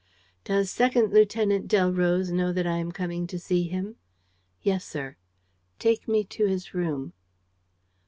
[0.43, 3.97] "Does Second Lieutenant Delroze know that I am coming to see him?"
[4.63, 5.15] "Yes, sir."
[5.77, 7.13] "Take me to his room."